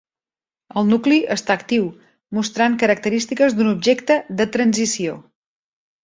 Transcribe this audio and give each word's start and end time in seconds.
El 0.81 0.87
nucli 0.91 1.17
està 1.33 1.57
actiu, 1.59 1.83
mostrant 2.37 2.77
característiques 2.83 3.57
d'un 3.59 3.69
objecte 3.73 4.17
"de 4.41 4.47
transició". 4.57 5.19